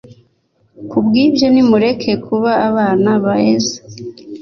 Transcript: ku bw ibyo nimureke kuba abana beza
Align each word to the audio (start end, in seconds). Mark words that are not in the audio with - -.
ku 0.89 0.97
bw 1.05 1.13
ibyo 1.25 1.47
nimureke 1.53 2.11
kuba 2.25 2.51
abana 2.69 3.09
beza 3.23 3.77